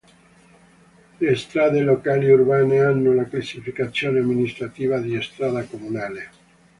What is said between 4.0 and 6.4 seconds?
amministrativa di strada comunale.